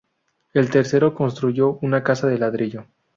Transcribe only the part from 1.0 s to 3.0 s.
construyó una casa de ladrillo.